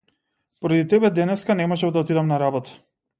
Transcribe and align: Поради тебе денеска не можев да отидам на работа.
Поради 0.61 0.85
тебе 0.93 1.11
денеска 1.19 1.55
не 1.59 1.67
можев 1.73 1.91
да 1.91 1.99
отидам 1.99 2.27
на 2.27 2.39
работа. 2.45 2.79